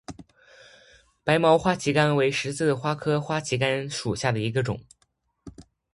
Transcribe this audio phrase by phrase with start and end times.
[1.23, 4.81] 白毛花旗杆为十字花科花旗杆属下的一个种。